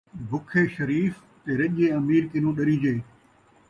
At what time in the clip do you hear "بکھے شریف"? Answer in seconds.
0.29-1.13